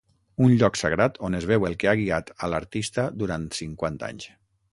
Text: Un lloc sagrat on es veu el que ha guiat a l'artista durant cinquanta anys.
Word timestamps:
Un 0.43 0.53
lloc 0.61 0.77
sagrat 0.79 1.19
on 1.29 1.37
es 1.39 1.45
veu 1.51 1.67
el 1.69 1.75
que 1.83 1.91
ha 1.91 1.95
guiat 2.01 2.33
a 2.35 2.51
l'artista 2.55 3.07
durant 3.21 3.47
cinquanta 3.61 4.11
anys. 4.11 4.29